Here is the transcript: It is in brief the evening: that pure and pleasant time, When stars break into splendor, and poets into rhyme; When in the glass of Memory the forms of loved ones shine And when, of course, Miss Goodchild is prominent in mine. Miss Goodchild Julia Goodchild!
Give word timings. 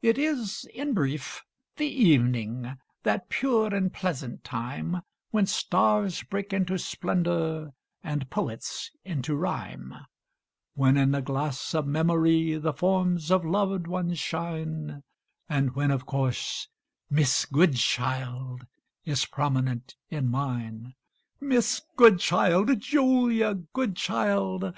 It 0.00 0.16
is 0.16 0.66
in 0.72 0.94
brief 0.94 1.42
the 1.76 1.84
evening: 1.86 2.78
that 3.02 3.28
pure 3.28 3.74
and 3.74 3.92
pleasant 3.92 4.42
time, 4.42 5.02
When 5.32 5.44
stars 5.44 6.22
break 6.22 6.54
into 6.54 6.78
splendor, 6.78 7.72
and 8.02 8.30
poets 8.30 8.90
into 9.04 9.36
rhyme; 9.36 9.92
When 10.72 10.96
in 10.96 11.10
the 11.10 11.20
glass 11.20 11.74
of 11.74 11.86
Memory 11.86 12.54
the 12.56 12.72
forms 12.72 13.30
of 13.30 13.44
loved 13.44 13.86
ones 13.86 14.18
shine 14.18 15.02
And 15.46 15.74
when, 15.74 15.90
of 15.90 16.06
course, 16.06 16.66
Miss 17.10 17.44
Goodchild 17.44 18.66
is 19.04 19.26
prominent 19.26 19.94
in 20.08 20.28
mine. 20.30 20.94
Miss 21.38 21.82
Goodchild 21.98 22.80
Julia 22.80 23.56
Goodchild! 23.74 24.72